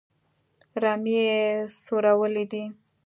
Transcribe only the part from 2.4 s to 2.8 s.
دي.